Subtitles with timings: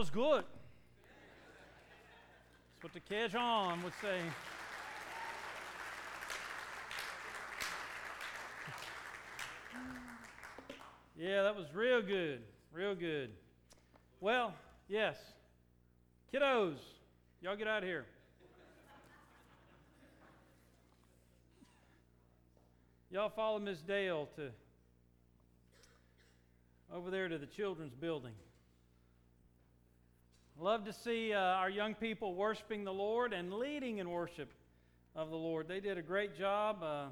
[0.00, 0.44] was good.
[2.72, 4.18] That's what the Cajun would say.
[11.18, 12.40] Yeah, that was real good.
[12.72, 13.28] Real good.
[14.22, 14.54] Well,
[14.88, 15.16] yes.
[16.32, 16.78] Kiddos,
[17.42, 18.06] y'all get out of here.
[23.10, 24.48] Y'all follow Miss Dale to
[26.90, 28.32] over there to the children's building.
[30.60, 34.52] Love to see uh, our young people worshiping the Lord and leading in worship
[35.16, 35.66] of the Lord.
[35.66, 37.06] They did a great job uh,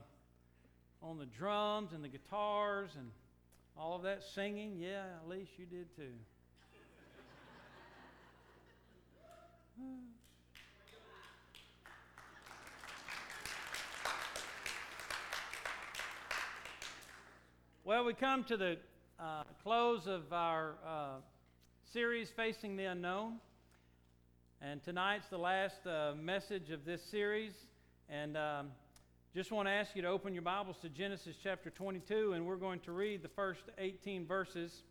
[1.02, 3.10] on the drums and the guitars and
[3.74, 4.76] all of that singing.
[4.78, 6.12] Yeah, least you did too.
[17.82, 18.76] Well, we come to the
[19.18, 21.16] uh, close of our uh,
[21.92, 23.36] series, Facing the Unknown.
[24.60, 27.52] And tonight's the last uh, message of this series.
[28.10, 28.68] And um,
[29.34, 32.56] just want to ask you to open your Bibles to Genesis chapter 22, and we're
[32.56, 34.82] going to read the first 18 verses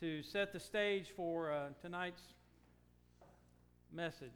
[0.00, 2.20] to set the stage for uh, tonight's
[3.90, 4.28] message.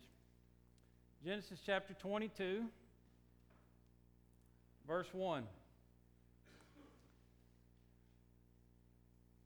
[1.23, 2.65] Genesis chapter 22,
[4.87, 5.45] verse 1.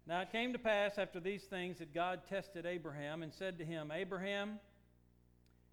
[0.06, 3.64] Now it came to pass after these things that God tested Abraham and said to
[3.64, 4.60] him, Abraham,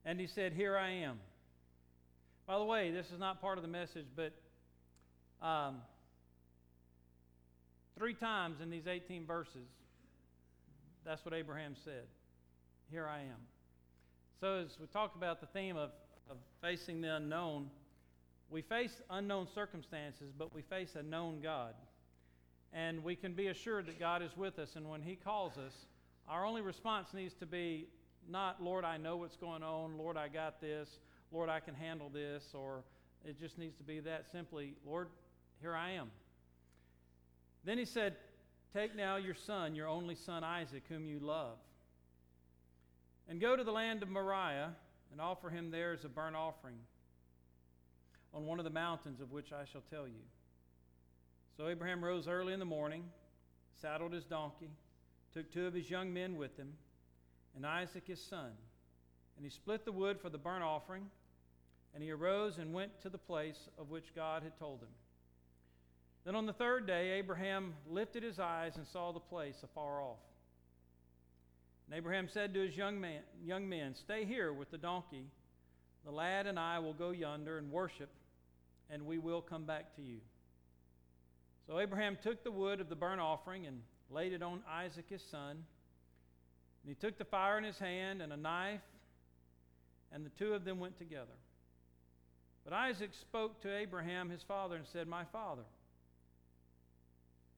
[0.05, 1.19] and he said, Here I am.
[2.47, 4.33] By the way, this is not part of the message, but
[5.45, 5.77] um,
[7.97, 9.67] three times in these 18 verses,
[11.05, 12.05] that's what Abraham said.
[12.89, 13.39] Here I am.
[14.39, 15.91] So, as we talk about the theme of,
[16.29, 17.69] of facing the unknown,
[18.49, 21.75] we face unknown circumstances, but we face a known God.
[22.73, 24.75] And we can be assured that God is with us.
[24.75, 25.73] And when He calls us,
[26.27, 27.87] our only response needs to be
[28.29, 29.97] not, Lord, I know what's going on.
[29.97, 30.89] Lord, I got this.
[31.31, 32.43] Lord, I can handle this.
[32.53, 32.83] Or
[33.25, 35.09] it just needs to be that simply, Lord,
[35.61, 36.09] here I am.
[37.63, 38.15] Then He said,
[38.73, 41.57] Take now your son, your only son Isaac, whom you love,
[43.29, 44.71] and go to the land of Moriah
[45.11, 46.75] and offer him there as a burnt offering
[48.33, 50.23] on one of the mountains of which I shall tell you.
[51.55, 53.03] So Abraham rose early in the morning,
[53.79, 54.71] saddled his donkey,
[55.33, 56.73] took two of his young men with him,
[57.55, 58.51] and Isaac his son.
[59.35, 61.05] And he split the wood for the burnt offering,
[61.93, 64.89] and he arose and went to the place of which God had told him.
[66.25, 70.19] Then on the third day, Abraham lifted his eyes and saw the place afar off.
[71.87, 75.25] And Abraham said to his young, man, young men, Stay here with the donkey.
[76.05, 78.09] The lad and I will go yonder and worship,
[78.89, 80.19] and we will come back to you.
[81.67, 85.21] So Abraham took the wood of the burnt offering and laid it on Isaac his
[85.31, 85.51] son.
[85.51, 88.81] And he took the fire in his hand and a knife,
[90.11, 91.37] and the two of them went together.
[92.65, 95.63] But Isaac spoke to Abraham his father and said, My father.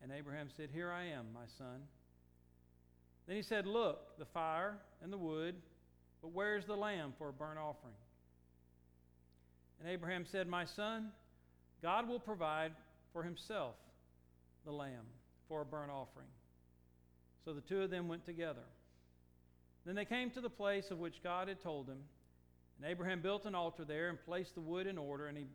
[0.04, 1.82] And Abraham said, Here I am, my son.
[3.28, 5.56] Then he said, Look, the fire and the wood,
[6.22, 7.94] but where's the lamb for a burnt offering?
[9.80, 11.10] And Abraham said, My son,
[11.82, 12.72] God will provide
[13.12, 13.76] for himself
[14.66, 15.06] the lamb
[15.48, 16.28] for a burnt offering.
[17.44, 18.64] So the two of them went together.
[19.86, 22.00] Then they came to the place of which God had told them.
[22.78, 25.46] And Abraham built an altar there and placed the wood in order, and he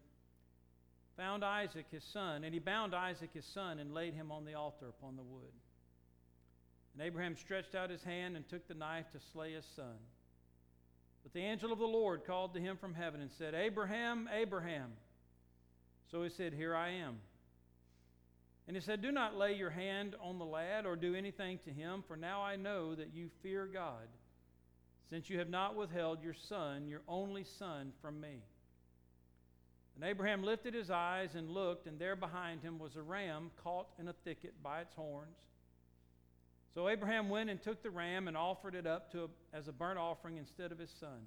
[1.17, 4.55] found Isaac his son, and he bound Isaac his son and laid him on the
[4.55, 5.53] altar upon the wood.
[6.95, 9.97] And Abraham stretched out his hand and took the knife to slay his son.
[11.23, 14.93] But the angel of the Lord called to him from heaven and said, Abraham, Abraham.
[16.11, 17.19] So he said, Here I am.
[18.67, 21.71] And he said, Do not lay your hand on the lad or do anything to
[21.71, 24.07] him, for now I know that you fear God,
[25.09, 28.43] since you have not withheld your son, your only son, from me.
[29.97, 33.89] And Abraham lifted his eyes and looked, and there behind him was a ram caught
[33.99, 35.37] in a thicket by its horns.
[36.75, 39.73] So Abraham went and took the ram and offered it up to a, as a
[39.73, 41.27] burnt offering instead of his son.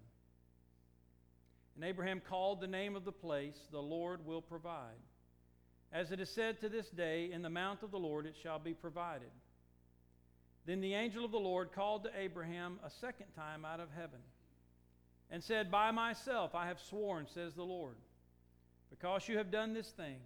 [1.76, 4.96] And Abraham called the name of the place, The Lord Will Provide.
[5.94, 8.58] As it is said to this day, In the mount of the Lord it shall
[8.58, 9.30] be provided.
[10.66, 14.20] Then the angel of the Lord called to Abraham a second time out of heaven
[15.30, 17.96] and said, By myself I have sworn, says the Lord,
[18.90, 20.18] because you have done this thing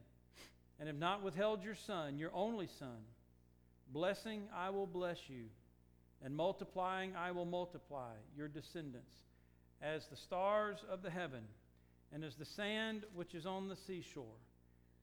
[0.80, 3.04] and have not withheld your son, your only son.
[3.92, 5.46] Blessing I will bless you,
[6.24, 9.16] and multiplying I will multiply your descendants
[9.82, 11.44] as the stars of the heaven
[12.14, 14.24] and as the sand which is on the seashore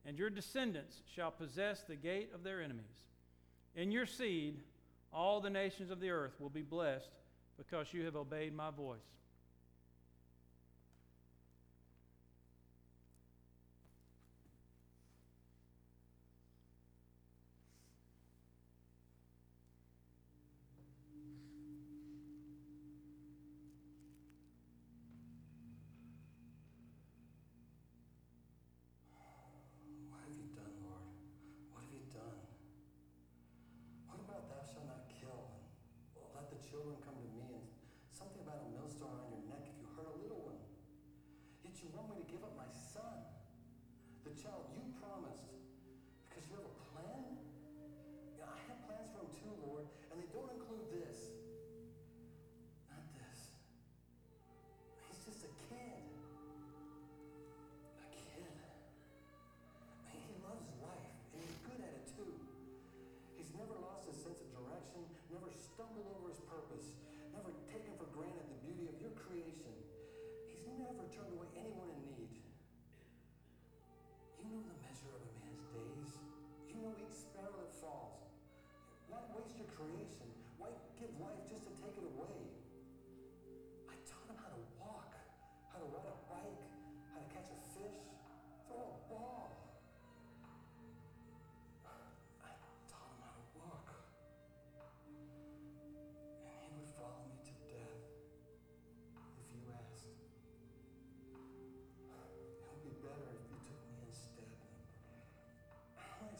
[0.05, 2.85] and your descendants shall possess the gate of their enemies.
[3.75, 4.61] In your seed,
[5.15, 7.09] All the nations of the earth will be blessed
[7.57, 8.99] because you have obeyed my voice.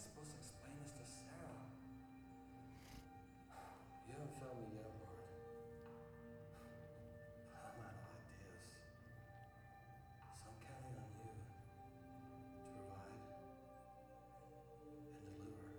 [0.06, 1.66] Supposed to explain this to Sarah?
[4.06, 4.94] You haven't found me yet.
[7.58, 8.70] I'm out of ideas.
[10.38, 13.18] So I'm counting on you to provide
[14.86, 15.74] and deliver.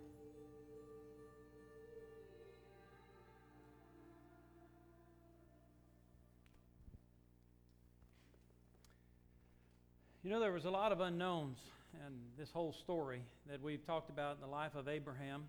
[10.23, 11.59] You know, there was a lot of unknowns
[12.07, 15.45] in this whole story that we've talked about in the life of Abraham.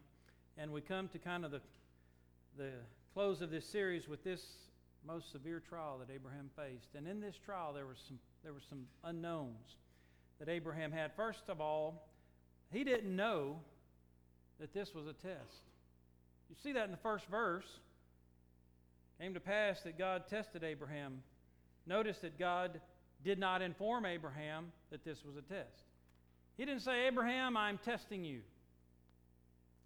[0.58, 1.62] And we come to kind of the,
[2.58, 2.72] the
[3.14, 4.42] close of this series with this
[5.06, 6.96] most severe trial that Abraham faced.
[6.96, 9.76] And in this trial, there, was some, there were some unknowns
[10.40, 11.12] that Abraham had.
[11.16, 12.08] First of all,
[12.72, 13.58] he didn't know
[14.60, 15.64] that this was a test.
[16.50, 17.68] You see that in the first verse.
[19.20, 21.24] Came to pass that God tested Abraham.
[21.88, 22.80] Notice that God
[23.24, 25.87] did not inform Abraham that this was a test.
[26.58, 28.42] He didn't say, Abraham, I'm testing you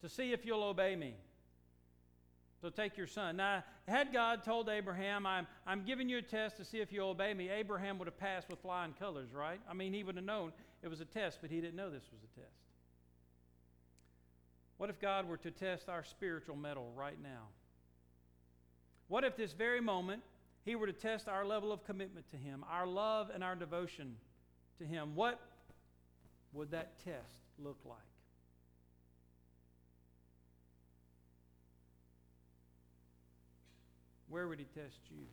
[0.01, 1.15] to see if you'll obey me.
[2.61, 3.37] So take your son.
[3.37, 7.09] Now, had God told Abraham, I'm, I'm giving you a test to see if you'll
[7.09, 9.59] obey me, Abraham would have passed with flying colors, right?
[9.69, 10.53] I mean, he would have known
[10.83, 12.53] it was a test, but he didn't know this was a test.
[14.77, 17.47] What if God were to test our spiritual mettle right now?
[19.07, 20.21] What if this very moment
[20.63, 24.15] he were to test our level of commitment to Him, our love and our devotion
[24.77, 25.39] to Him, what
[26.53, 27.97] would that test look like?
[34.29, 35.25] Where would He test you?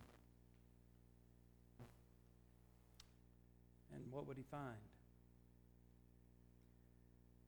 [3.94, 4.62] And what would He find?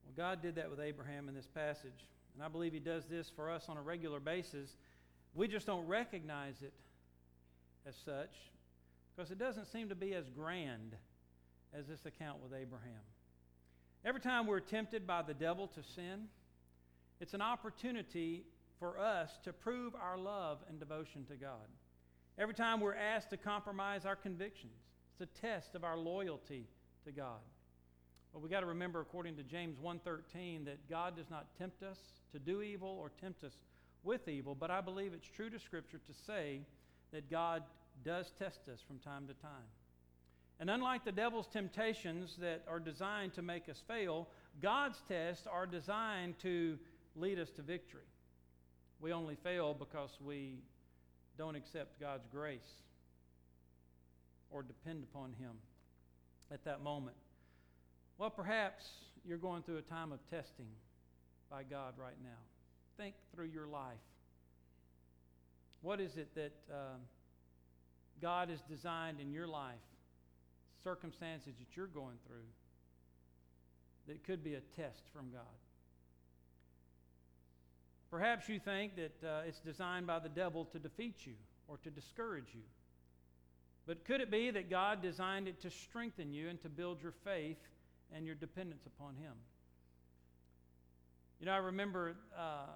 [0.04, 3.30] Well, God did that with Abraham in this passage, and I believe He does this
[3.34, 4.70] for us on a regular basis.
[5.34, 6.72] We just don't recognize it
[7.86, 8.30] as such
[9.14, 10.94] because it doesn't seem to be as grand
[11.74, 13.02] as this account with Abraham.
[14.04, 16.28] Every time we're tempted by the devil to sin,
[17.20, 18.44] it's an opportunity
[18.78, 21.68] for us to prove our love and devotion to God.
[22.38, 24.72] Every time we're asked to compromise our convictions,
[25.12, 26.66] it's a test of our loyalty
[27.04, 27.40] to God.
[28.32, 31.98] But we got to remember according to James 1:13 that God does not tempt us
[32.32, 33.58] to do evil or tempt us
[34.02, 36.62] with evil, but I believe it's true to scripture to say
[37.12, 37.64] that God
[38.02, 39.68] does test us from time to time.
[40.60, 44.28] And unlike the devil's temptations that are designed to make us fail,
[44.60, 46.78] God's tests are designed to
[47.16, 48.02] lead us to victory.
[49.00, 50.58] We only fail because we
[51.38, 52.82] don't accept God's grace
[54.50, 55.52] or depend upon Him
[56.52, 57.16] at that moment.
[58.18, 58.84] Well, perhaps
[59.26, 60.68] you're going through a time of testing
[61.50, 62.38] by God right now.
[62.98, 63.96] Think through your life.
[65.80, 67.00] What is it that um,
[68.20, 69.80] God has designed in your life,
[70.82, 72.48] circumstances that you're going through,
[74.06, 75.42] that could be a test from God?
[78.10, 81.34] Perhaps you think that uh, it's designed by the devil to defeat you
[81.68, 82.62] or to discourage you.
[83.86, 87.14] But could it be that God designed it to strengthen you and to build your
[87.24, 87.58] faith
[88.14, 89.32] and your dependence upon Him?
[91.38, 92.66] You know, I remember uh,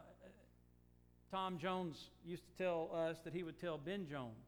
[1.31, 4.44] Tom Jones used to tell us that he would tell Ben Jones,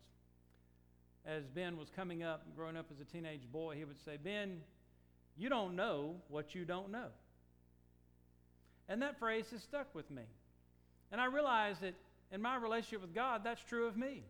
[1.26, 4.60] as Ben was coming up, growing up as a teenage boy, he would say, Ben,
[5.36, 7.08] you don't know what you don't know.
[8.88, 10.22] And that phrase has stuck with me.
[11.10, 11.94] And I realize that
[12.32, 14.22] in my relationship with God, that's true of me.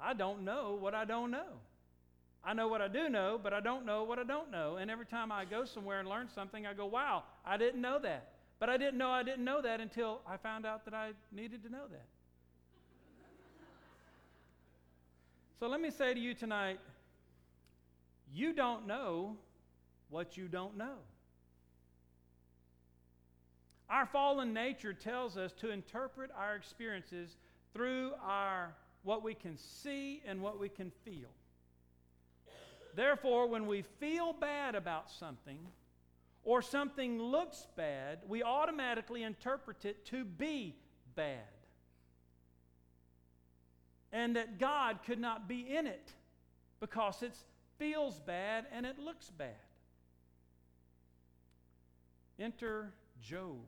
[0.00, 1.60] I don't know what I don't know.
[2.44, 4.76] I know what I do know, but I don't know what I don't know.
[4.76, 7.98] And every time I go somewhere and learn something, I go, wow, I didn't know
[8.00, 8.32] that.
[8.58, 11.62] But I didn't know I didn't know that until I found out that I needed
[11.64, 12.06] to know that.
[15.62, 16.80] So let me say to you tonight
[18.34, 19.36] you don't know
[20.10, 20.96] what you don't know.
[23.88, 27.36] Our fallen nature tells us to interpret our experiences
[27.72, 31.30] through our what we can see and what we can feel.
[32.96, 35.60] Therefore, when we feel bad about something
[36.42, 40.74] or something looks bad, we automatically interpret it to be
[41.14, 41.61] bad.
[44.12, 46.12] And that God could not be in it
[46.80, 47.34] because it
[47.78, 49.54] feels bad and it looks bad.
[52.38, 52.92] Enter
[53.22, 53.66] Job.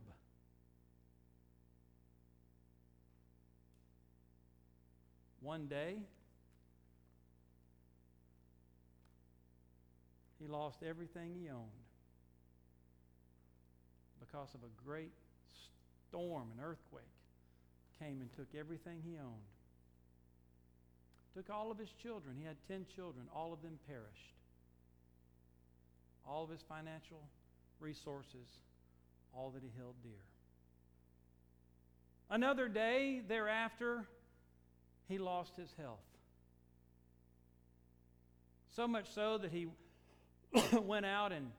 [5.40, 5.96] One day,
[10.40, 11.60] he lost everything he owned
[14.20, 15.12] because of a great
[16.08, 17.04] storm, an earthquake
[17.98, 19.53] came and took everything he owned.
[21.34, 22.36] Took all of his children.
[22.38, 23.26] He had 10 children.
[23.34, 24.34] All of them perished.
[26.26, 27.20] All of his financial
[27.80, 28.48] resources,
[29.36, 30.12] all that he held dear.
[32.30, 34.06] Another day thereafter,
[35.08, 35.98] he lost his health.
[38.74, 39.66] So much so that he
[40.80, 41.50] went out and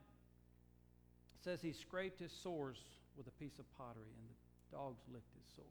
[1.44, 2.76] says he scraped his sores
[3.16, 5.68] with a piece of pottery and the dogs licked his sores.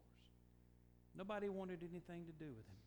[1.18, 2.82] Nobody wanted anything to do with him.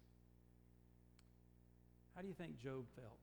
[2.18, 3.20] How do you think Job felt?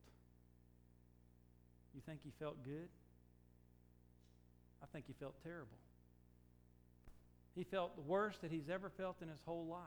[1.93, 2.87] You think he felt good?
[4.81, 5.77] I think he felt terrible.
[7.55, 9.81] He felt the worst that he's ever felt in his whole life.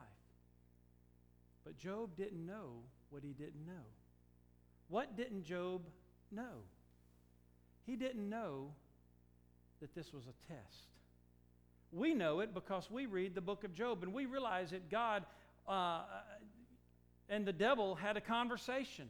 [1.65, 3.81] But Job didn't know what he didn't know.
[4.89, 5.81] What didn't Job
[6.31, 6.61] know?
[7.87, 8.73] He didn't know
[9.81, 10.85] that this was a test.
[11.91, 15.25] We know it because we read the book of Job and we realize that God
[15.67, 16.01] uh,
[17.29, 19.07] and the devil had a conversation.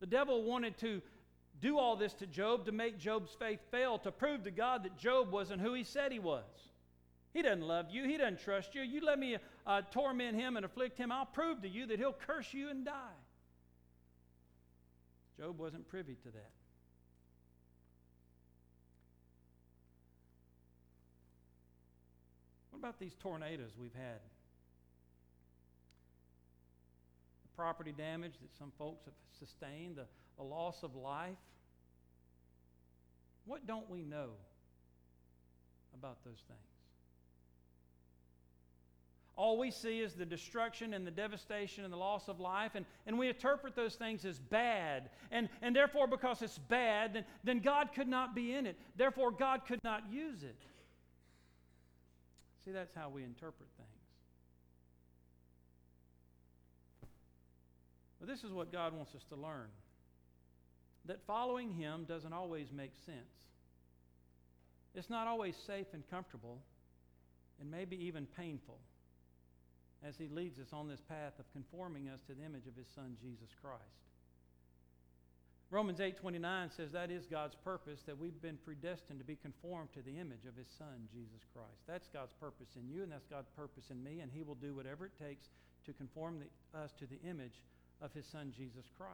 [0.00, 1.00] The devil wanted to
[1.60, 4.98] do all this to Job to make Job's faith fail, to prove to God that
[4.98, 6.44] Job wasn't who he said he was.
[7.32, 8.04] He doesn't love you.
[8.06, 8.82] He doesn't trust you.
[8.82, 11.10] You let me uh, torment him and afflict him.
[11.10, 13.18] I'll prove to you that he'll curse you and die.
[15.36, 16.50] Job wasn't privy to that.
[22.70, 24.20] What about these tornadoes we've had?
[27.56, 30.06] Property damage that some folks have sustained, the,
[30.36, 31.36] the loss of life.
[33.46, 34.30] What don't we know
[35.98, 36.60] about those things?
[39.36, 42.86] All we see is the destruction and the devastation and the loss of life, and,
[43.06, 45.10] and we interpret those things as bad.
[45.32, 48.76] And, and therefore, because it's bad, then, then God could not be in it.
[48.96, 50.56] Therefore, God could not use it.
[52.64, 53.93] See, that's how we interpret things.
[58.24, 59.68] But this is what God wants us to learn
[61.04, 63.36] that following Him doesn't always make sense.
[64.94, 66.56] It's not always safe and comfortable,
[67.60, 68.78] and maybe even painful
[70.02, 72.86] as He leads us on this path of conforming us to the image of His
[72.94, 74.08] Son, Jesus Christ.
[75.68, 80.00] Romans 8:29 says that is God's purpose that we've been predestined to be conformed to
[80.00, 81.82] the image of his son Jesus Christ.
[81.88, 84.72] That's God's purpose in you and that's God's purpose in me and he will do
[84.72, 85.48] whatever it takes
[85.86, 87.60] to conform the, us to the image
[88.04, 89.10] of his son Jesus Christ.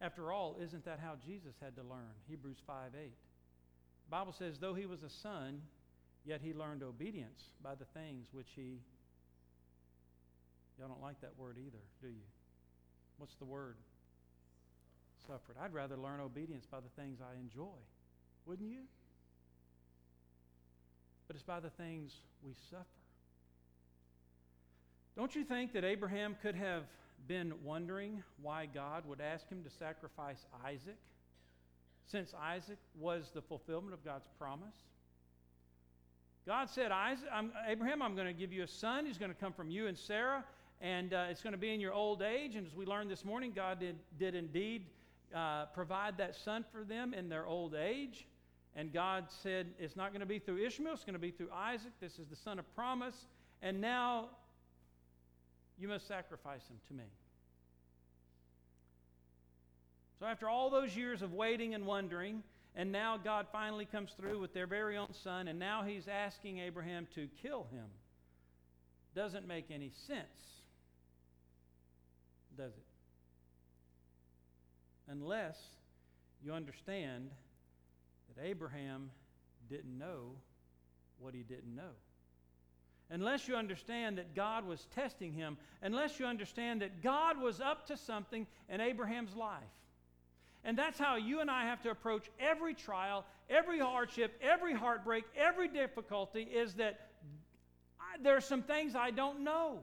[0.00, 2.14] After all, isn't that how Jesus had to learn?
[2.28, 2.92] Hebrews 5:8.
[2.92, 5.62] The Bible says though he was a son,
[6.24, 8.80] yet he learned obedience by the things which he
[10.76, 12.26] Y'all don't like that word either, do you?
[13.18, 13.76] What's the word?
[15.26, 15.56] suffered.
[15.60, 17.78] I'd rather learn obedience by the things I enjoy,
[18.46, 18.82] wouldn't you?
[21.26, 22.12] But it's by the things
[22.44, 22.84] we suffer.
[25.16, 26.82] Don't you think that Abraham could have
[27.26, 30.98] been wondering why God would ask him to sacrifice Isaac,
[32.06, 34.74] since Isaac was the fulfillment of God's promise?
[36.46, 39.06] God said, Isaac, I'm, Abraham, I'm going to give you a son.
[39.06, 40.44] He's going to come from you and Sarah,
[40.82, 42.54] and uh, it's going to be in your old age.
[42.56, 44.84] And as we learned this morning, God did, did indeed
[45.34, 48.26] uh, provide that son for them in their old age.
[48.76, 51.50] And God said, It's not going to be through Ishmael, it's going to be through
[51.54, 51.92] Isaac.
[52.00, 53.26] This is the son of promise.
[53.62, 54.28] and now
[55.78, 57.04] you must sacrifice him to me.
[60.20, 62.42] So, after all those years of waiting and wondering,
[62.76, 66.58] and now God finally comes through with their very own son, and now he's asking
[66.58, 67.86] Abraham to kill him.
[69.14, 70.26] Doesn't make any sense,
[72.56, 72.84] does it?
[75.08, 75.56] Unless
[76.42, 77.30] you understand
[78.28, 79.10] that Abraham
[79.68, 80.32] didn't know
[81.18, 81.92] what he didn't know.
[83.10, 87.86] Unless you understand that God was testing him, unless you understand that God was up
[87.88, 89.62] to something in Abraham's life.
[90.64, 95.24] And that's how you and I have to approach every trial, every hardship, every heartbreak,
[95.36, 97.10] every difficulty is that
[98.00, 99.80] I, there are some things I don't know.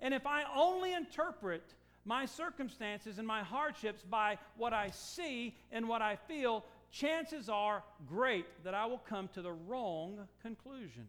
[0.00, 1.62] And if I only interpret
[2.04, 7.82] my circumstances and my hardships by what I see and what I feel, chances are
[8.08, 11.06] great that I will come to the wrong conclusion.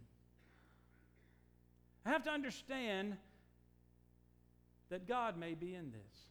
[2.05, 3.17] I have to understand
[4.89, 6.27] that God may be in this.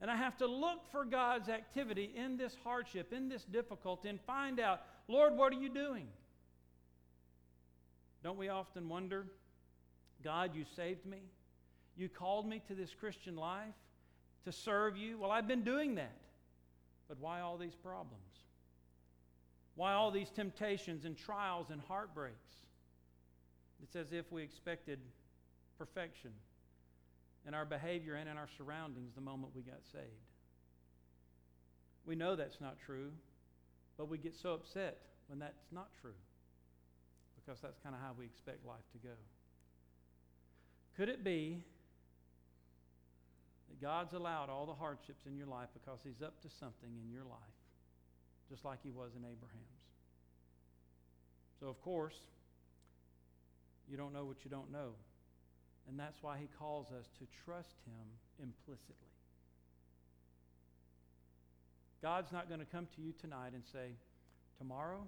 [0.00, 4.18] And I have to look for God's activity in this hardship, in this difficulty, and
[4.20, 6.06] find out, Lord, what are you doing?
[8.22, 9.26] Don't we often wonder,
[10.24, 11.18] God, you saved me?
[11.96, 13.74] You called me to this Christian life
[14.44, 15.18] to serve you?
[15.18, 16.16] Well, I've been doing that.
[17.08, 18.22] But why all these problems?
[19.74, 22.54] Why all these temptations and trials and heartbreaks?
[23.82, 24.98] It's as if we expected
[25.78, 26.30] perfection
[27.46, 30.04] in our behavior and in our surroundings the moment we got saved.
[32.06, 33.10] We know that's not true,
[33.96, 36.18] but we get so upset when that's not true
[37.36, 39.14] because that's kind of how we expect life to go.
[40.96, 41.64] Could it be
[43.68, 47.10] that God's allowed all the hardships in your life because He's up to something in
[47.12, 47.58] your life,
[48.50, 49.80] just like He was in Abraham's?
[51.60, 52.16] So, of course,
[53.90, 54.94] you don't know what you don't know.
[55.88, 58.06] And that's why he calls us to trust him
[58.38, 59.10] implicitly.
[62.02, 63.92] God's not going to come to you tonight and say,
[64.58, 65.06] Tomorrow,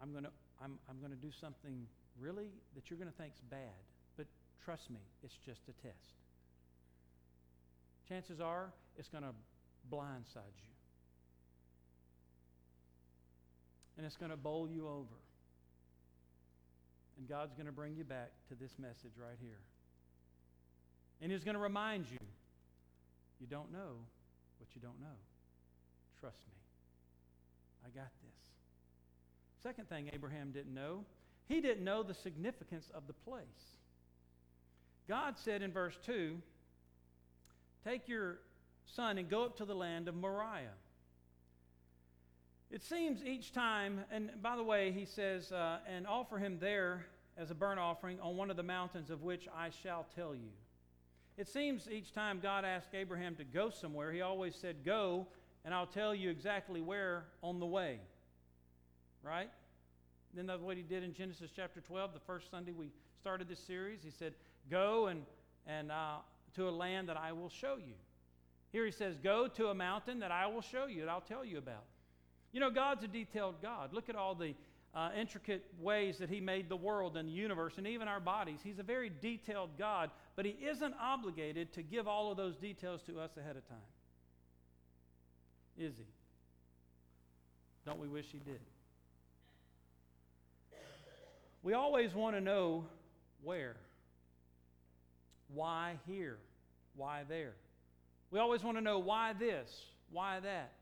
[0.00, 0.30] I'm going to,
[0.62, 1.86] I'm, I'm going to do something
[2.20, 3.82] really that you're going to think's bad.
[4.16, 4.26] But
[4.64, 6.14] trust me, it's just a test.
[8.08, 9.34] Chances are it's going to
[9.92, 10.72] blindside you.
[13.96, 15.18] And it's going to bowl you over.
[17.18, 19.60] And God's going to bring you back to this message right here.
[21.20, 22.18] And He's going to remind you
[23.40, 23.98] you don't know
[24.58, 25.18] what you don't know.
[26.20, 26.54] Trust me.
[27.84, 28.38] I got this.
[29.62, 31.04] Second thing Abraham didn't know,
[31.48, 33.78] he didn't know the significance of the place.
[35.08, 36.36] God said in verse 2
[37.84, 38.40] Take your
[38.86, 40.74] son and go up to the land of Moriah.
[42.70, 47.06] It seems each time, and by the way, he says, uh, and offer him there
[47.38, 50.50] as a burnt offering on one of the mountains of which I shall tell you.
[51.38, 55.26] It seems each time God asked Abraham to go somewhere, he always said, Go,
[55.64, 58.00] and I'll tell you exactly where on the way.
[59.22, 59.50] Right?
[60.34, 63.60] Then that's what he did in Genesis chapter 12, the first Sunday we started this
[63.60, 64.00] series.
[64.02, 64.34] He said,
[64.70, 65.22] Go and,
[65.66, 66.16] and uh,
[66.56, 67.94] to a land that I will show you.
[68.72, 71.46] Here he says, Go to a mountain that I will show you, that I'll tell
[71.46, 71.84] you about.
[72.52, 73.92] You know, God's a detailed God.
[73.92, 74.54] Look at all the
[74.94, 78.60] uh, intricate ways that He made the world and the universe and even our bodies.
[78.62, 83.02] He's a very detailed God, but He isn't obligated to give all of those details
[83.06, 83.78] to us ahead of time.
[85.76, 86.06] Is He?
[87.84, 88.60] Don't we wish He did?
[91.62, 92.86] We always want to know
[93.42, 93.76] where.
[95.52, 96.38] Why here?
[96.96, 97.54] Why there?
[98.30, 99.68] We always want to know why this?
[100.10, 100.72] Why that?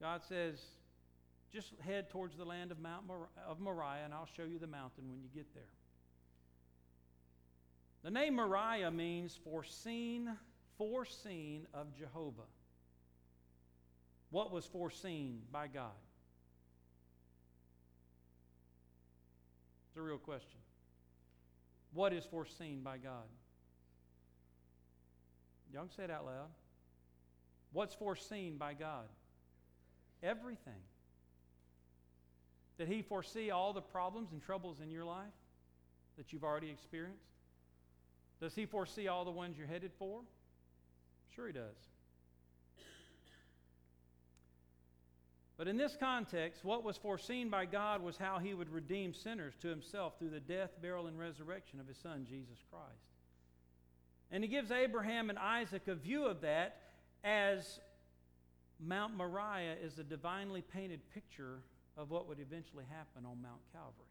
[0.00, 0.60] God says,
[1.52, 4.66] just head towards the land of Mount Mor- of Moriah, and I'll show you the
[4.66, 5.62] mountain when you get there.
[8.04, 10.30] The name Moriah means foreseen,
[10.76, 12.42] foreseen of Jehovah.
[14.30, 15.90] What was foreseen by God?
[19.88, 20.58] It's a real question.
[21.92, 23.24] What is foreseen by God?
[25.72, 26.48] Can say it out loud.
[27.72, 29.06] What's foreseen by God?
[30.22, 30.80] Everything.
[32.78, 35.26] Did He foresee all the problems and troubles in your life
[36.16, 37.22] that you've already experienced?
[38.40, 40.20] Does He foresee all the ones you're headed for?
[41.34, 41.76] Sure, He does.
[45.56, 49.54] But in this context, what was foreseen by God was how He would redeem sinners
[49.60, 52.86] to Himself through the death, burial, and resurrection of His Son, Jesus Christ.
[54.30, 56.76] And He gives Abraham and Isaac a view of that
[57.24, 57.80] as
[58.80, 61.60] Mount Moriah is a divinely painted picture
[61.96, 64.06] of what would eventually happen on Mount Calvary.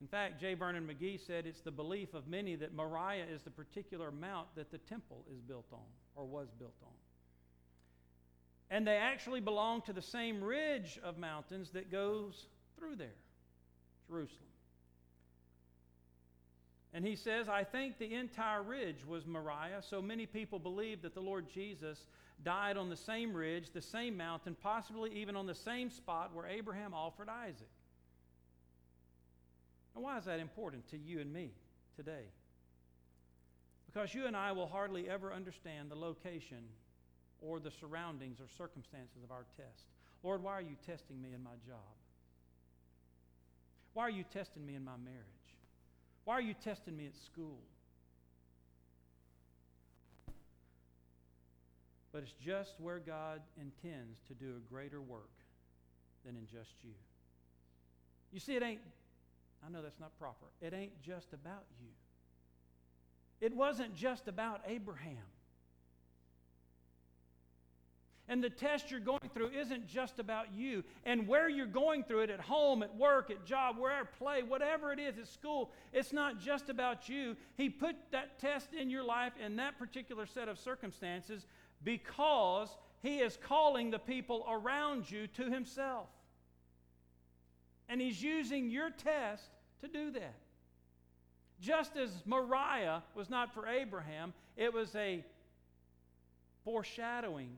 [0.00, 0.54] In fact, J.
[0.54, 4.70] Vernon McGee said it's the belief of many that Moriah is the particular mount that
[4.70, 5.78] the temple is built on
[6.16, 6.92] or was built on.
[8.70, 13.14] And they actually belong to the same ridge of mountains that goes through there,
[14.08, 14.51] Jerusalem.
[16.94, 21.14] And he says, I think the entire ridge was Moriah, so many people believe that
[21.14, 22.06] the Lord Jesus
[22.44, 26.46] died on the same ridge, the same mountain, possibly even on the same spot where
[26.46, 27.70] Abraham offered Isaac.
[29.94, 31.52] Now, why is that important to you and me
[31.96, 32.24] today?
[33.86, 36.64] Because you and I will hardly ever understand the location
[37.40, 39.84] or the surroundings or circumstances of our test.
[40.22, 41.96] Lord, why are you testing me in my job?
[43.94, 45.41] Why are you testing me in my marriage?
[46.24, 47.58] Why are you testing me at school?
[52.12, 55.30] But it's just where God intends to do a greater work
[56.24, 56.92] than in just you.
[58.32, 58.80] You see, it ain't,
[59.66, 61.88] I know that's not proper, it ain't just about you.
[63.40, 65.16] It wasn't just about Abraham.
[68.28, 70.84] And the test you're going through isn't just about you.
[71.04, 74.92] And where you're going through it at home, at work, at job, wherever, play, whatever
[74.92, 77.36] it is, at school, it's not just about you.
[77.56, 81.46] He put that test in your life in that particular set of circumstances
[81.82, 82.68] because
[83.02, 86.06] He is calling the people around you to Himself.
[87.88, 90.34] And He's using your test to do that.
[91.60, 95.24] Just as Moriah was not for Abraham, it was a
[96.64, 97.50] foreshadowing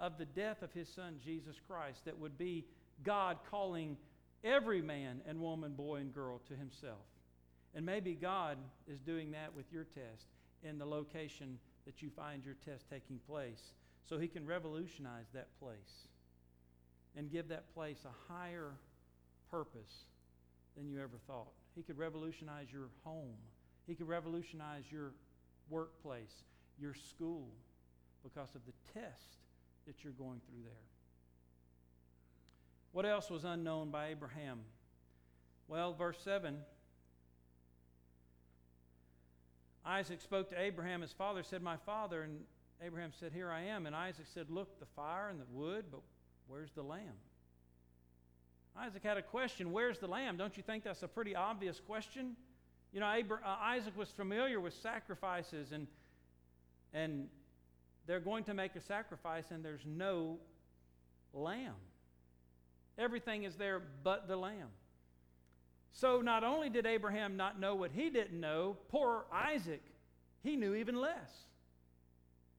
[0.00, 2.64] of the death of his son Jesus Christ that would be
[3.04, 3.96] God calling
[4.44, 7.04] every man and woman, boy and girl to himself.
[7.74, 10.26] And maybe God is doing that with your test
[10.62, 13.60] in the location that you find your test taking place
[14.08, 16.08] so he can revolutionize that place
[17.16, 18.72] and give that place a higher
[19.50, 20.04] purpose
[20.76, 21.52] than you ever thought.
[21.74, 23.36] He could revolutionize your home.
[23.86, 25.12] He could revolutionize your
[25.70, 26.44] workplace,
[26.80, 27.48] your school,
[28.22, 29.36] because of the test
[29.86, 30.72] that you're going through there.
[32.92, 34.60] What else was unknown by Abraham?
[35.68, 36.56] Well, verse 7
[39.84, 42.22] Isaac spoke to Abraham, his father, said, My father.
[42.22, 42.40] And
[42.84, 43.86] Abraham said, Here I am.
[43.86, 46.00] And Isaac said, Look, the fire and the wood, but
[46.48, 47.14] where's the lamb?
[48.76, 50.36] Isaac had a question Where's the lamb?
[50.36, 52.34] Don't you think that's a pretty obvious question?
[52.92, 55.86] You know, uh, Isaac was familiar with sacrifices, and,
[56.92, 57.28] and
[58.06, 60.38] they're going to make a sacrifice, and there's no
[61.32, 61.74] lamb.
[62.98, 64.68] Everything is there but the lamb.
[65.92, 69.82] So not only did Abraham not know what he didn't know, poor Isaac,
[70.42, 71.32] he knew even less.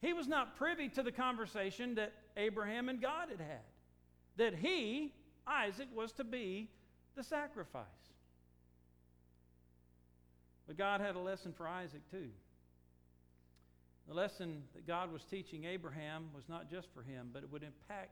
[0.01, 3.65] He was not privy to the conversation that Abraham and God had had,
[4.37, 5.13] that he,
[5.47, 6.69] Isaac, was to be
[7.15, 7.83] the sacrifice.
[10.67, 12.29] But God had a lesson for Isaac too.
[14.07, 17.63] The lesson that God was teaching Abraham was not just for him, but it would
[17.63, 18.11] impact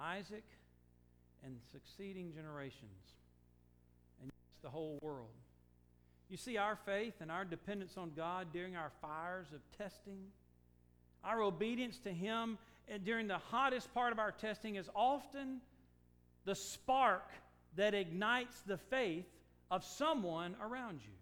[0.00, 0.44] Isaac
[1.44, 3.14] and succeeding generations
[4.22, 4.30] and
[4.62, 5.28] the whole world.
[6.30, 10.18] You see, our faith and our dependence on God during our fires of testing,
[11.24, 15.60] our obedience to Him eh, during the hottest part of our testing is often
[16.44, 17.30] the spark
[17.76, 19.26] that ignites the faith
[19.70, 21.12] of someone around you.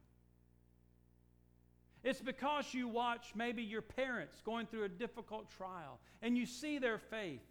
[2.07, 6.79] It's because you watch maybe your parents going through a difficult trial and you see
[6.79, 7.43] their faith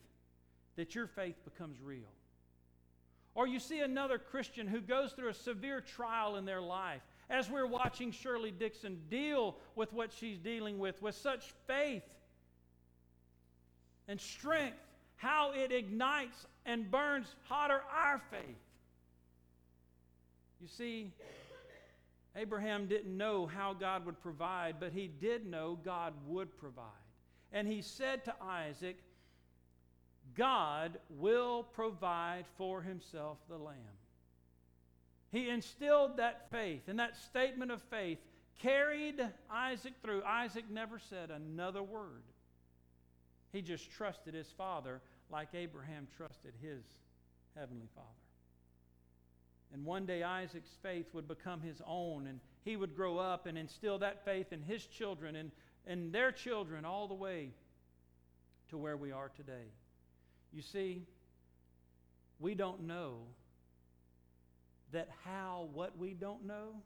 [0.77, 2.07] that your faith becomes real.
[3.33, 7.49] Or you see another Christian who goes through a severe trial in their life, as
[7.49, 12.03] we're watching Shirley Dixon deal with what she's dealing with, with such faith
[14.07, 14.77] and strength,
[15.17, 18.55] how it ignites and burns hotter our faith.
[20.61, 21.11] You see,
[22.35, 26.85] Abraham didn't know how God would provide, but he did know God would provide.
[27.51, 28.97] And he said to Isaac,
[30.35, 33.77] God will provide for himself the lamb.
[35.31, 38.19] He instilled that faith, and that statement of faith
[38.61, 40.23] carried Isaac through.
[40.23, 42.23] Isaac never said another word.
[43.51, 46.83] He just trusted his father like Abraham trusted his
[47.55, 48.24] heavenly father.
[49.73, 53.57] And one day Isaac's faith would become his own, and he would grow up and
[53.57, 55.51] instill that faith in his children and,
[55.85, 57.49] and their children all the way
[58.69, 59.67] to where we are today.
[60.53, 61.03] You see,
[62.39, 63.17] we don't know
[64.91, 66.81] that how what we don't know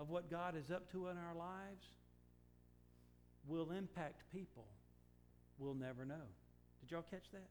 [0.00, 1.84] of what God is up to in our lives
[3.46, 4.64] will impact people
[5.62, 6.26] we'll never know.
[6.80, 7.46] Did y'all catch that?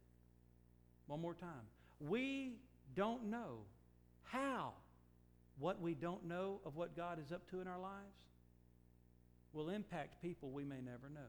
[1.07, 1.65] One more time.
[1.99, 2.53] We
[2.95, 3.59] don't know
[4.23, 4.73] how
[5.59, 8.15] what we don't know of what God is up to in our lives
[9.53, 11.19] will impact people we may never know.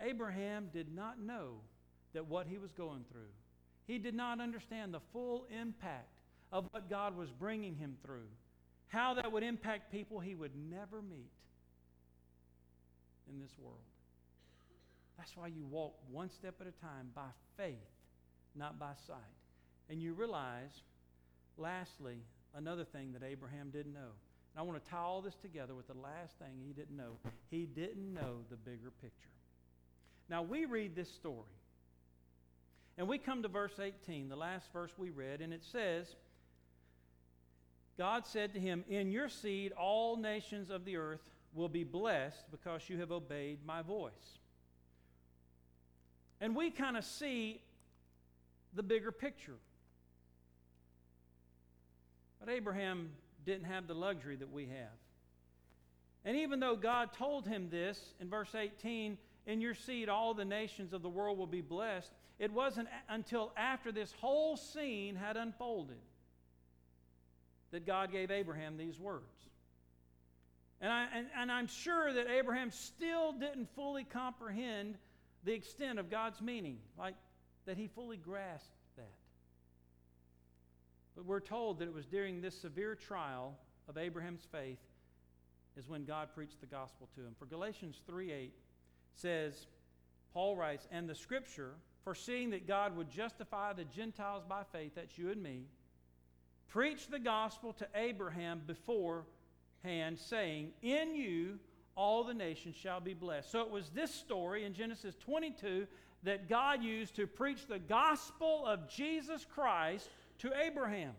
[0.00, 1.56] Abraham did not know
[2.14, 3.30] that what he was going through,
[3.86, 6.08] he did not understand the full impact
[6.52, 8.28] of what God was bringing him through,
[8.88, 11.30] how that would impact people he would never meet
[13.30, 13.78] in this world.
[15.16, 17.76] That's why you walk one step at a time by faith,
[18.56, 19.18] not by sight.
[19.90, 20.82] And you realize,
[21.58, 22.18] lastly,
[22.54, 24.12] another thing that Abraham didn't know.
[24.54, 27.16] And I want to tie all this together with the last thing he didn't know.
[27.50, 29.28] He didn't know the bigger picture.
[30.28, 31.58] Now, we read this story,
[32.96, 36.14] and we come to verse 18, the last verse we read, and it says,
[37.98, 42.44] God said to him, In your seed all nations of the earth will be blessed
[42.52, 44.38] because you have obeyed my voice.
[46.40, 47.60] And we kind of see
[48.72, 49.56] the bigger picture.
[52.40, 53.10] But Abraham
[53.44, 54.98] didn't have the luxury that we have.
[56.24, 60.44] And even though God told him this in verse 18, in your seed all the
[60.44, 65.36] nations of the world will be blessed, it wasn't until after this whole scene had
[65.36, 65.96] unfolded
[67.70, 69.24] that God gave Abraham these words.
[70.80, 74.96] And, I, and, and I'm sure that Abraham still didn't fully comprehend
[75.44, 77.14] the extent of God's meaning, like
[77.66, 78.68] that he fully grasped.
[81.16, 83.56] But we're told that it was during this severe trial
[83.88, 84.78] of Abraham's faith
[85.76, 87.34] is when God preached the gospel to him.
[87.38, 88.52] For Galatians 3 8
[89.14, 89.66] says,
[90.32, 91.72] Paul writes, And the scripture,
[92.04, 95.64] foreseeing that God would justify the Gentiles by faith, that's you and me,
[96.68, 101.58] preached the gospel to Abraham beforehand, saying, In you
[101.96, 103.50] all the nations shall be blessed.
[103.50, 105.86] So it was this story in Genesis 22
[106.22, 110.08] that God used to preach the gospel of Jesus Christ
[110.40, 111.12] to Abraham.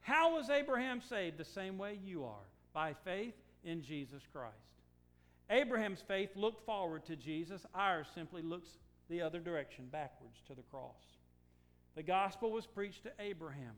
[0.00, 1.38] How was Abraham saved?
[1.38, 4.56] The same way you are, by faith in Jesus Christ.
[5.50, 8.68] Abraham's faith looked forward to Jesus, ours simply looks
[9.10, 11.18] the other direction, backwards to the cross.
[11.94, 13.74] The gospel was preached to Abraham.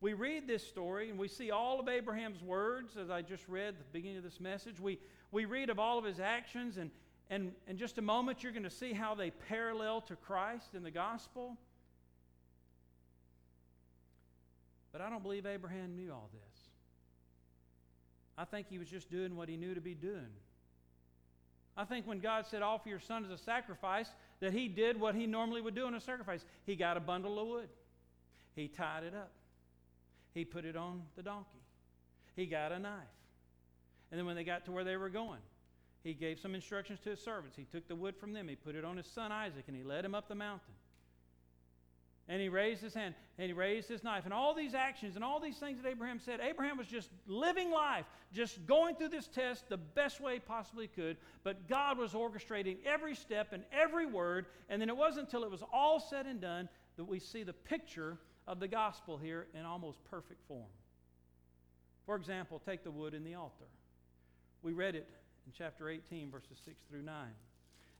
[0.00, 3.68] We read this story and we see all of Abraham's words, as I just read
[3.68, 4.78] at the beginning of this message.
[4.78, 4.98] We,
[5.32, 6.90] we read of all of his actions, and,
[7.30, 10.82] and in just a moment, you're going to see how they parallel to Christ in
[10.82, 11.56] the gospel.
[14.92, 16.60] But I don't believe Abraham knew all this.
[18.36, 20.30] I think he was just doing what he knew to be doing.
[21.76, 24.08] I think when God said, Offer your son as a sacrifice,
[24.40, 26.44] that he did what he normally would do in a sacrifice.
[26.64, 27.68] He got a bundle of wood,
[28.54, 29.32] he tied it up,
[30.34, 31.62] he put it on the donkey,
[32.34, 32.92] he got a knife.
[34.10, 35.40] And then when they got to where they were going,
[36.02, 37.56] he gave some instructions to his servants.
[37.56, 39.82] He took the wood from them, he put it on his son Isaac, and he
[39.82, 40.74] led him up the mountain.
[42.28, 44.24] And he raised his hand and he raised his knife.
[44.24, 47.70] And all these actions and all these things that Abraham said, Abraham was just living
[47.70, 51.16] life, just going through this test the best way possibly could.
[51.42, 54.46] But God was orchestrating every step and every word.
[54.68, 57.54] And then it wasn't until it was all said and done that we see the
[57.54, 60.68] picture of the gospel here in almost perfect form.
[62.04, 63.66] For example, take the wood in the altar.
[64.62, 65.08] We read it
[65.46, 67.14] in chapter 18, verses 6 through 9.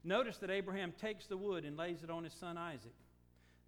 [0.04, 2.92] Notice that Abraham takes the wood and lays it on his son Isaac.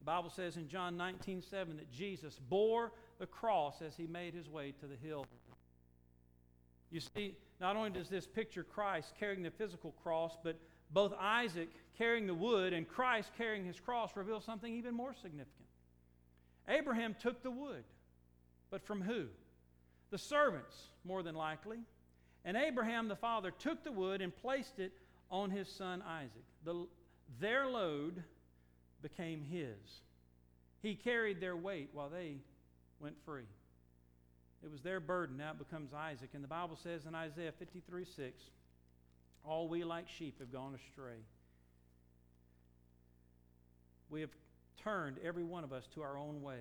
[0.00, 4.34] The Bible says in John 19, 7 that Jesus bore the cross as he made
[4.34, 5.26] his way to the hill.
[6.90, 10.58] You see, not only does this picture Christ carrying the physical cross, but
[10.92, 15.68] both Isaac carrying the wood and Christ carrying his cross reveal something even more significant.
[16.68, 17.84] Abraham took the wood,
[18.70, 19.26] but from who?
[20.10, 21.78] The servants, more than likely.
[22.44, 24.92] And Abraham the father took the wood and placed it
[25.30, 26.44] on his son Isaac.
[26.64, 26.86] The,
[27.38, 28.24] their load
[29.02, 29.76] became his.
[30.82, 32.36] He carried their weight while they
[33.00, 33.44] went free.
[34.62, 35.38] It was their burden.
[35.38, 36.30] Now it becomes Isaac.
[36.34, 38.34] And the Bible says in Isaiah 53 6,
[39.44, 41.18] all we like sheep have gone astray.
[44.10, 44.30] We have
[44.82, 46.60] turned every one of us to our own way,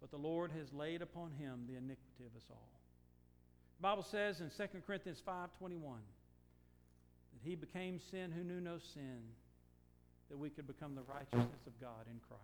[0.00, 2.70] but the Lord has laid upon him the iniquity of us all.
[3.78, 5.80] The Bible says in 2 Corinthians 5:21
[7.32, 9.22] that he became sin who knew no sin
[10.32, 12.42] that we could become the righteousness of God in Christ.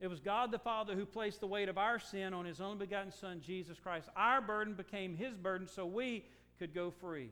[0.00, 2.86] It was God the Father who placed the weight of our sin on his only
[2.86, 4.08] begotten Son, Jesus Christ.
[4.16, 6.24] Our burden became his burden so we
[6.58, 7.28] could go free.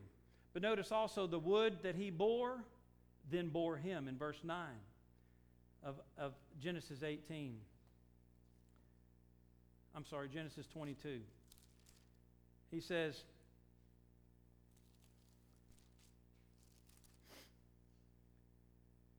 [0.53, 2.63] But notice also the wood that he bore
[3.31, 4.67] then bore him in verse 9
[5.83, 7.55] of, of Genesis 18.
[9.95, 11.21] I'm sorry, Genesis 22.
[12.69, 13.23] He says,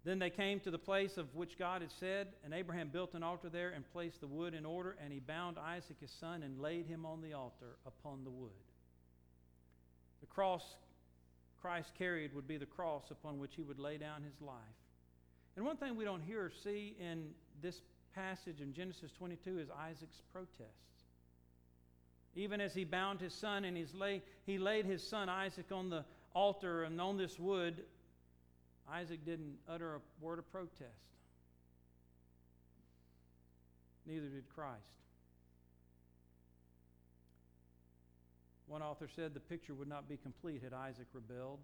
[0.05, 3.23] Then they came to the place of which God had said, and Abraham built an
[3.23, 6.61] altar there and placed the wood in order, and he bound Isaac his son and
[6.61, 8.51] laid him on the altar upon the wood.
[10.21, 10.65] The cross
[11.63, 14.57] Christ carried would be the cross upon which he would lay down his life.
[15.57, 17.29] And one thing we don't hear or see in
[17.63, 17.83] this
[18.15, 20.83] passage in Genesis 22 is Isaac's protests.
[22.35, 25.89] Even as he bound his son and he's lay, he laid his son Isaac on
[25.89, 27.85] the altar and on this wood,
[28.91, 30.81] Isaac didn't utter a word of protest.
[34.07, 34.81] Neither did Christ.
[38.67, 41.61] One author said the picture would not be complete had Isaac rebelled,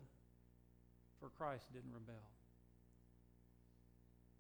[1.21, 2.23] for Christ didn't rebel.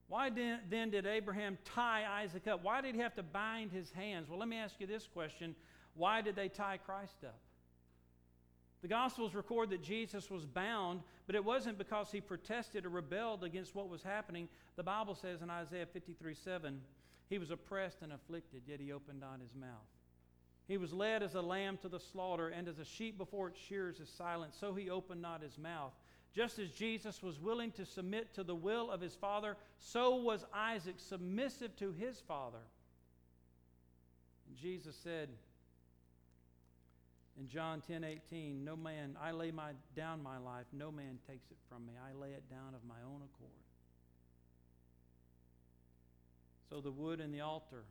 [0.08, 2.62] Why then did Abraham tie Isaac up?
[2.62, 4.28] Why did he have to bind his hands?
[4.28, 5.54] Well, let me ask you this question
[5.94, 7.38] Why did they tie Christ up?
[8.82, 13.42] The Gospels record that Jesus was bound, but it wasn't because he protested or rebelled
[13.42, 14.48] against what was happening.
[14.76, 16.80] The Bible says in Isaiah 53 7,
[17.28, 19.88] he was oppressed and afflicted, yet he opened not his mouth.
[20.68, 23.58] He was led as a lamb to the slaughter, and as a sheep before its
[23.58, 25.92] shears is silent, so he opened not his mouth.
[26.34, 30.44] Just as Jesus was willing to submit to the will of his father, so was
[30.54, 32.58] Isaac submissive to his father.
[34.46, 35.30] And Jesus said,
[37.38, 41.50] in John 10 18, no man, I lay my, down my life, no man takes
[41.50, 41.92] it from me.
[41.96, 43.50] I lay it down of my own accord.
[46.68, 47.84] So the wood and the altar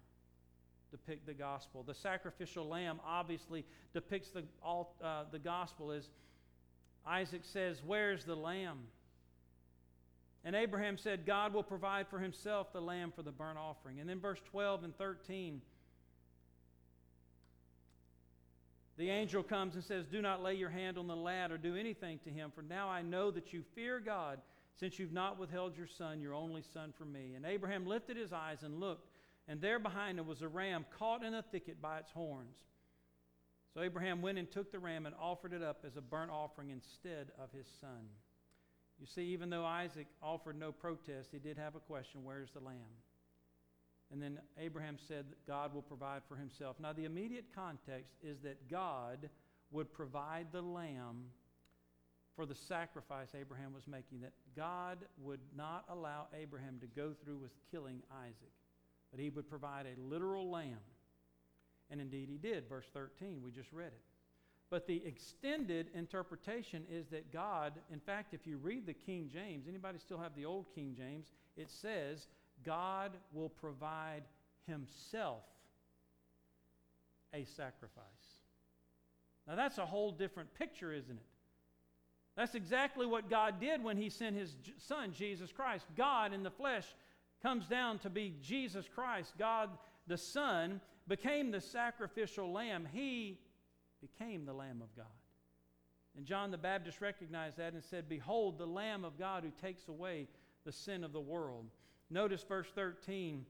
[0.92, 1.84] depict the gospel.
[1.84, 6.10] The sacrificial lamb obviously depicts the, uh, the gospel as
[7.06, 8.80] Isaac says, Where's the lamb?
[10.44, 14.00] And Abraham said, God will provide for himself the lamb for the burnt offering.
[14.00, 15.62] And then verse 12 and 13,
[18.98, 21.76] The angel comes and says, Do not lay your hand on the lad or do
[21.76, 24.40] anything to him, for now I know that you fear God,
[24.80, 27.34] since you've not withheld your son, your only son, from me.
[27.36, 29.10] And Abraham lifted his eyes and looked,
[29.48, 32.58] and there behind him was a ram caught in a thicket by its horns.
[33.74, 36.72] So Abraham went and took the ram and offered it up as a burnt offering
[36.72, 38.10] instead of his son.
[39.00, 42.60] You see, even though Isaac offered no protest, he did have a question where's the
[42.60, 42.76] lamb?
[44.12, 46.78] And then Abraham said that God will provide for himself.
[46.80, 49.30] Now, the immediate context is that God
[49.72, 51.26] would provide the lamb
[52.36, 57.38] for the sacrifice Abraham was making, that God would not allow Abraham to go through
[57.38, 58.54] with killing Isaac,
[59.12, 60.78] but he would provide a literal lamb.
[61.90, 62.70] And indeed he did.
[62.70, 64.02] Verse 13, we just read it.
[64.70, 69.66] But the extended interpretation is that God, in fact, if you read the King James,
[69.68, 71.28] anybody still have the old King James?
[71.56, 72.28] It says
[72.66, 74.24] God will provide
[74.68, 75.44] Himself
[77.34, 78.04] a sacrifice.
[79.48, 81.26] Now, that's a whole different picture, isn't it?
[82.36, 85.86] That's exactly what God did when He sent His Son, Jesus Christ.
[85.96, 86.86] God in the flesh
[87.42, 89.34] comes down to be Jesus Christ.
[89.40, 89.70] God,
[90.08, 92.88] the Son, became the sacrificial lamb.
[92.92, 93.40] He
[94.02, 95.06] became the Lamb of God.
[96.16, 99.88] And John the Baptist recognized that and said, Behold, the Lamb of God who takes
[99.88, 100.28] away
[100.66, 101.66] the sin of the world.
[102.10, 103.46] Notice verse 13.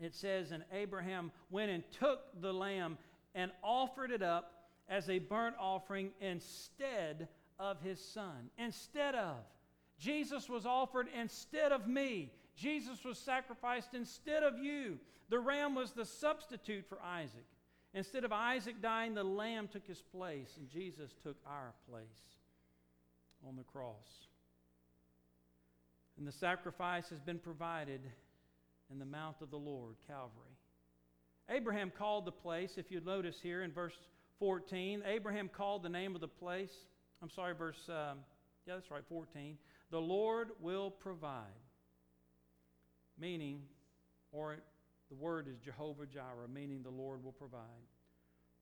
[0.00, 2.98] It says, And Abraham went and took the lamb
[3.34, 8.50] and offered it up as a burnt offering instead of his son.
[8.58, 9.36] Instead of.
[9.98, 12.32] Jesus was offered instead of me.
[12.56, 14.98] Jesus was sacrificed instead of you.
[15.30, 17.46] The ram was the substitute for Isaac.
[17.94, 22.06] Instead of Isaac dying, the lamb took his place, and Jesus took our place
[23.46, 24.28] on the cross.
[26.18, 28.00] And the sacrifice has been provided
[28.90, 30.56] in the mount of the Lord, Calvary.
[31.48, 33.94] Abraham called the place, if you notice here in verse
[34.38, 36.72] 14, Abraham called the name of the place.
[37.22, 38.18] I'm sorry, verse, um,
[38.66, 39.56] yeah, that's right, 14.
[39.90, 41.44] The Lord will provide.
[43.18, 43.62] Meaning,
[44.30, 44.58] or
[45.08, 47.60] the word is Jehovah Jireh, meaning the Lord will provide.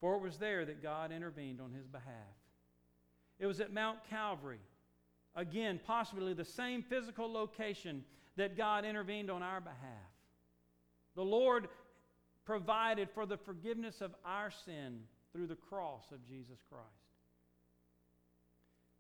[0.01, 2.05] For it was there that God intervened on his behalf.
[3.39, 4.61] It was at Mount Calvary
[5.37, 8.05] Again, possibly the same physical location
[8.37, 10.11] that God intervened on our behalf.
[11.15, 11.69] The Lord
[12.45, 15.01] provided for the forgiveness of our sin
[15.33, 16.87] through the cross of Jesus Christ.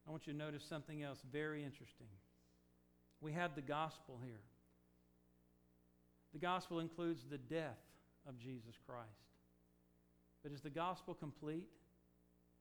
[0.06, 2.06] I want you to notice something else very interesting.
[3.20, 4.40] We have the gospel here.
[6.32, 7.78] The gospel includes the death
[8.28, 9.08] of Jesus Christ.
[10.42, 11.68] But is the gospel complete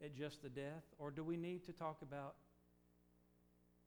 [0.04, 0.84] at just the death?
[0.98, 2.36] Or do we need to talk about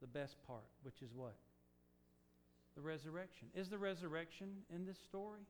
[0.03, 1.37] the best part, which is what?
[2.75, 3.49] The resurrection.
[3.55, 5.47] Is the resurrection in this story?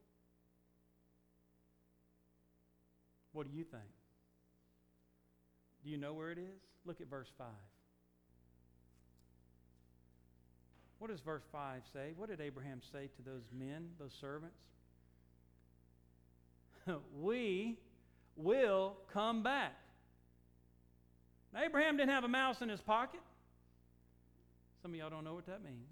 [3.33, 3.83] What do you think?
[5.83, 6.61] Do you know where it is?
[6.85, 7.47] Look at verse 5.
[10.99, 12.13] What does verse 5 say?
[12.17, 14.59] What did Abraham say to those men, those servants?
[17.21, 17.79] we
[18.37, 19.77] will come back.
[21.53, 23.21] Now, Abraham didn't have a mouse in his pocket.
[24.83, 25.87] Some of y'all don't know what that means.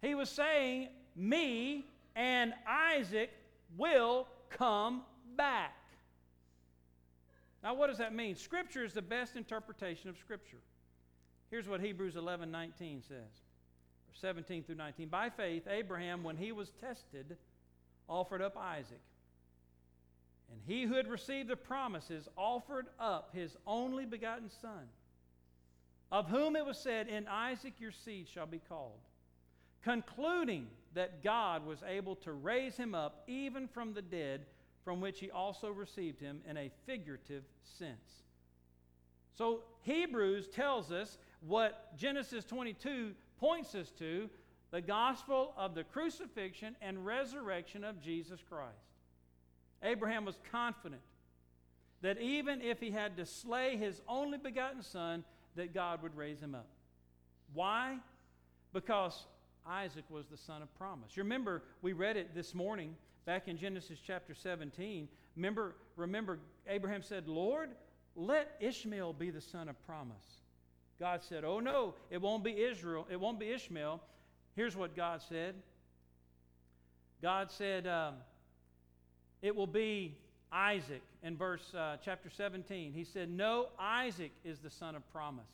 [0.00, 3.30] He was saying, Me and Isaac
[3.76, 5.02] will come
[5.36, 5.74] back.
[7.62, 8.36] Now, what does that mean?
[8.36, 10.60] Scripture is the best interpretation of Scripture.
[11.50, 13.42] Here's what Hebrews 11 19 says
[14.20, 15.08] 17 through 19.
[15.08, 17.36] By faith, Abraham, when he was tested,
[18.08, 19.00] offered up Isaac.
[20.50, 24.88] And he who had received the promises offered up his only begotten son,
[26.14, 29.00] of whom it was said, In Isaac your seed shall be called,
[29.82, 34.42] concluding that God was able to raise him up even from the dead,
[34.84, 38.22] from which he also received him in a figurative sense.
[39.36, 43.10] So Hebrews tells us what Genesis 22
[43.40, 44.30] points us to
[44.70, 48.70] the gospel of the crucifixion and resurrection of Jesus Christ.
[49.82, 51.02] Abraham was confident
[52.02, 55.24] that even if he had to slay his only begotten son,
[55.56, 56.66] that God would raise him up.
[57.52, 57.98] Why?
[58.72, 59.26] Because
[59.66, 61.16] Isaac was the son of promise.
[61.16, 62.94] You remember, we read it this morning
[63.24, 65.08] back in Genesis chapter 17.
[65.36, 66.38] Remember, remember
[66.68, 67.70] Abraham said, Lord,
[68.16, 70.42] let Ishmael be the son of promise.
[71.00, 74.00] God said, Oh no, it won't be Israel, it won't be Ishmael.
[74.54, 75.54] Here's what God said
[77.22, 78.16] God said, um,
[79.40, 80.16] it will be
[80.54, 82.92] Isaac in verse uh, chapter 17.
[82.92, 85.44] He said, No, Isaac is the son of promise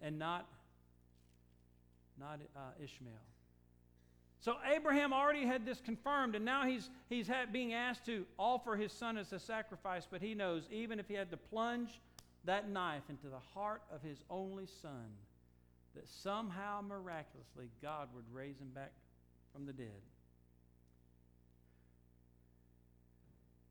[0.00, 0.46] and not,
[2.18, 3.12] not uh, Ishmael.
[4.40, 8.76] So Abraham already had this confirmed, and now he's, he's had, being asked to offer
[8.76, 12.00] his son as a sacrifice, but he knows even if he had to plunge
[12.44, 15.10] that knife into the heart of his only son,
[15.96, 18.92] that somehow miraculously God would raise him back
[19.52, 20.00] from the dead.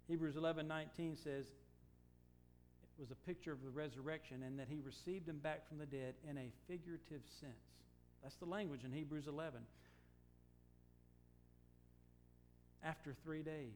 [0.07, 1.45] Hebrews 11 19 says
[2.97, 5.85] it was a picture of the resurrection and that he received him back from the
[5.85, 7.53] dead in a figurative sense.
[8.23, 9.59] That's the language in Hebrews 11.
[12.83, 13.69] After three days.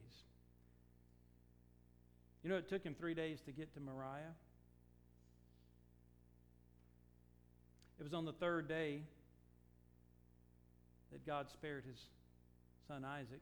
[2.42, 4.34] You know, it took him three days to get to Moriah.
[8.00, 9.02] It was on the third day
[11.12, 12.00] that God spared his
[12.88, 13.40] son Isaac.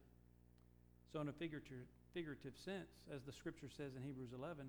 [1.13, 4.67] So, in a figurative, figurative sense, as the scripture says in Hebrews 11,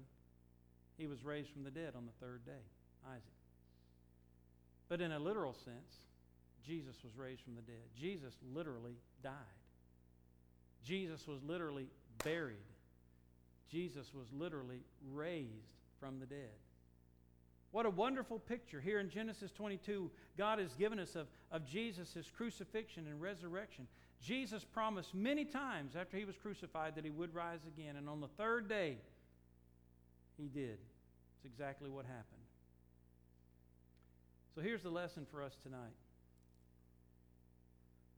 [0.97, 2.63] he was raised from the dead on the third day,
[3.07, 3.23] Isaac.
[4.89, 5.99] But in a literal sense,
[6.65, 7.87] Jesus was raised from the dead.
[7.99, 9.33] Jesus literally died.
[10.83, 11.87] Jesus was literally
[12.23, 12.57] buried.
[13.71, 14.81] Jesus was literally
[15.11, 16.59] raised from the dead.
[17.71, 18.81] What a wonderful picture.
[18.81, 23.87] Here in Genesis 22, God has given us of, of Jesus' crucifixion and resurrection.
[24.23, 27.95] Jesus promised many times after he was crucified that he would rise again.
[27.95, 28.97] And on the third day,
[30.37, 30.77] he did.
[31.37, 32.25] It's exactly what happened.
[34.53, 35.95] So here's the lesson for us tonight.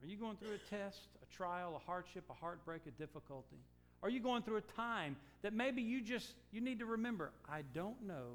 [0.02, 3.56] Are you going through a test, a trial, a hardship, a heartbreak, a difficulty?
[4.02, 7.62] Are you going through a time that maybe you just you need to remember, I
[7.74, 8.34] don't know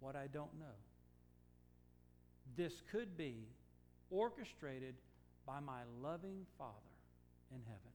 [0.00, 0.64] what I don't know.
[2.56, 3.34] This could be
[4.10, 4.94] orchestrated
[5.46, 6.91] by my loving Father
[7.54, 7.92] in heaven,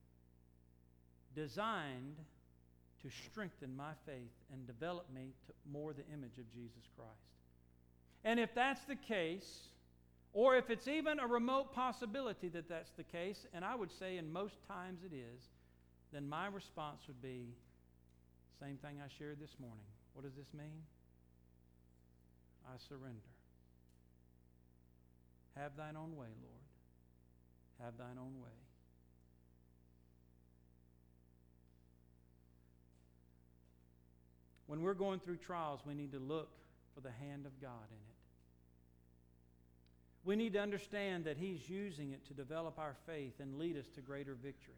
[1.36, 2.18] designed
[3.02, 7.12] to strengthen my faith and develop me to more the image of Jesus Christ.
[8.24, 9.70] And if that's the case,
[10.34, 14.18] or if it's even a remote possibility that that's the case, and I would say
[14.18, 15.44] in most times it is,
[16.12, 17.48] then my response would be
[18.60, 19.86] same thing I shared this morning.
[20.14, 20.82] What does this mean?
[22.66, 23.32] I surrender.
[25.56, 26.66] Have thine own way, Lord.
[27.84, 28.67] Have thine own way.
[34.68, 36.50] When we're going through trials, we need to look
[36.94, 38.18] for the hand of God in it.
[40.26, 43.88] We need to understand that He's using it to develop our faith and lead us
[43.96, 44.74] to greater victory.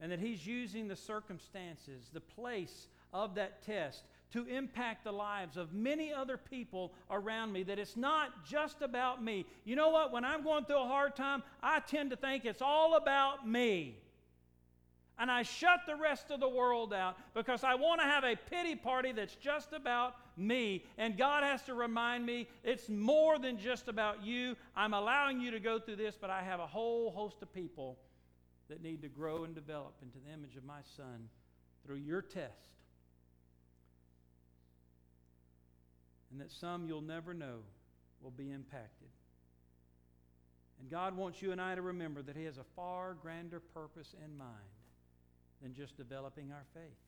[0.00, 5.56] And that He's using the circumstances, the place of that test, to impact the lives
[5.56, 9.46] of many other people around me, that it's not just about me.
[9.64, 10.12] You know what?
[10.12, 13.96] When I'm going through a hard time, I tend to think it's all about me.
[15.18, 18.34] And I shut the rest of the world out because I want to have a
[18.34, 20.84] pity party that's just about me.
[20.98, 24.56] And God has to remind me it's more than just about you.
[24.74, 27.96] I'm allowing you to go through this, but I have a whole host of people
[28.68, 31.28] that need to grow and develop into the image of my Son
[31.86, 32.52] through your test.
[36.32, 37.58] And that some you'll never know
[38.20, 39.08] will be impacted.
[40.80, 44.12] And God wants you and I to remember that He has a far grander purpose
[44.24, 44.73] in mind
[45.64, 47.00] than just developing our faith.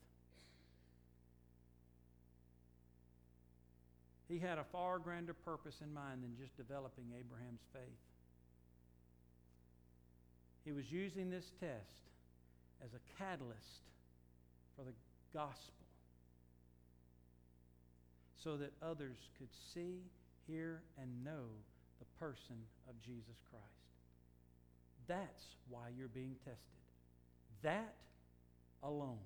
[4.28, 8.00] He had a far grander purpose in mind than just developing Abraham's faith.
[10.64, 12.08] He was using this test
[12.82, 13.84] as a catalyst
[14.74, 14.94] for the
[15.34, 15.74] gospel
[18.42, 20.00] so that others could see,
[20.48, 21.44] hear, and know
[21.98, 22.56] the person
[22.88, 23.64] of Jesus Christ.
[25.06, 26.80] That's why you're being tested.
[27.62, 27.94] That
[28.86, 29.18] alone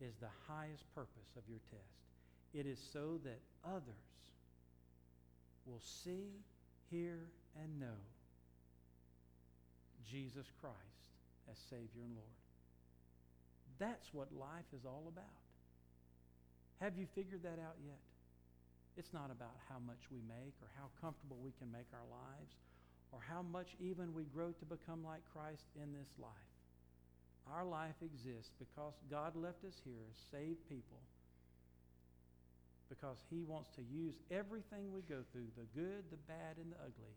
[0.00, 2.00] is the highest purpose of your test.
[2.52, 4.08] It is so that others
[5.66, 6.40] will see,
[6.90, 7.18] hear,
[7.60, 8.00] and know
[10.10, 11.10] Jesus Christ
[11.50, 12.38] as Savior and Lord.
[13.78, 15.40] That's what life is all about.
[16.80, 18.00] Have you figured that out yet?
[18.96, 22.54] It's not about how much we make or how comfortable we can make our lives
[23.10, 26.53] or how much even we grow to become like Christ in this life.
[27.52, 31.00] Our life exists because God left us here as saved people
[32.88, 36.76] because He wants to use everything we go through, the good, the bad, and the
[36.76, 37.16] ugly,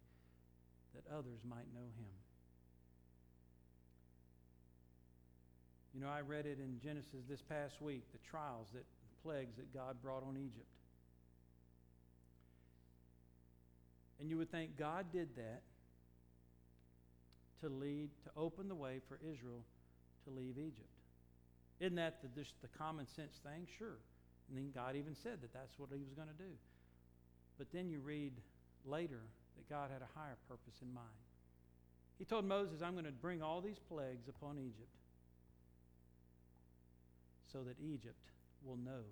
[0.95, 2.13] that others might know Him.
[5.93, 8.83] You know, I read it in Genesis this past week, the trials that
[9.23, 10.67] plagues that God brought on Egypt.
[14.19, 15.61] And you would think God did that
[17.61, 19.63] to lead, to open the way for Israel
[20.27, 20.91] to leave Egypt.
[21.79, 23.67] Isn't that the, just the common sense thing?
[23.77, 23.97] Sure.
[24.49, 26.51] And then God even said that that's what he was going to do.
[27.57, 28.33] But then you read
[28.85, 29.21] later
[29.55, 31.21] that God had a higher purpose in mind.
[32.17, 34.95] He told Moses, I'm going to bring all these plagues upon Egypt
[37.51, 38.25] so that Egypt
[38.65, 39.05] will know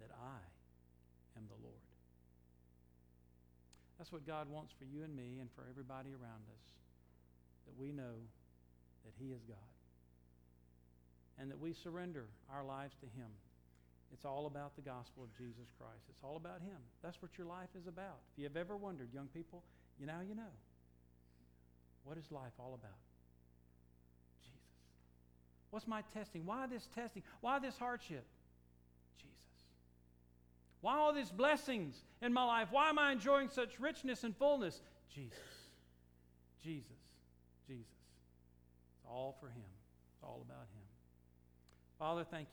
[0.00, 0.40] that I
[1.36, 1.84] am the Lord.
[3.98, 6.64] That's what God wants for you and me and for everybody around us,
[7.66, 8.24] that we know
[9.04, 9.79] that He is God
[11.40, 13.28] and that we surrender our lives to Him.
[14.12, 16.04] It's all about the gospel of Jesus Christ.
[16.10, 16.76] It's all about Him.
[17.02, 18.18] That's what your life is about.
[18.32, 19.62] If you have ever wondered, young people,
[19.98, 20.52] you now you know.
[22.04, 22.98] What is life all about?
[24.42, 24.58] Jesus.
[25.70, 26.44] What's my testing?
[26.44, 27.22] Why this testing?
[27.40, 28.24] Why this hardship?
[29.16, 29.64] Jesus.
[30.80, 32.68] Why all these blessings in my life?
[32.70, 34.80] Why am I enjoying such richness and fullness?
[35.14, 35.38] Jesus.
[36.62, 36.86] Jesus.
[37.68, 37.86] Jesus.
[38.96, 39.70] It's all for Him.
[40.14, 40.79] It's all about Him.
[42.00, 42.46] Father, thank you.